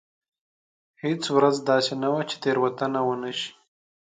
[1.03, 3.51] هېڅ ورځ داسې نه وه چې تېروتنه ونه شي.